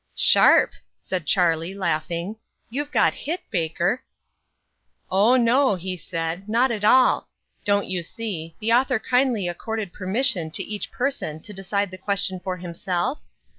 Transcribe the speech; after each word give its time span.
"Sharp!" 0.17 0.71
said 0.99 1.27
Charlie, 1.27 1.75
laughing; 1.75 2.35
"you've 2.71 2.91
got 2.91 3.13
hit, 3.13 3.41
Baker." 3.51 4.01
"Oh, 5.11 5.35
no," 5.35 5.75
he 5.75 5.95
said, 5.95 6.49
"not 6.49 6.71
at 6.71 6.83
all. 6.83 7.27
Don't 7.65 7.85
you 7.85 8.01
see, 8.01 8.55
the 8.59 8.73
author 8.73 8.97
kindly 8.97 9.47
accorded 9.47 9.93
permission 9.93 10.49
for 10.49 10.63
each 10.63 10.91
person 10.91 11.39
to 11.41 11.53
decide 11.53 11.91
the 11.91 11.99
question 11.99 12.39
for 12.39 12.57
himself? 12.57 13.19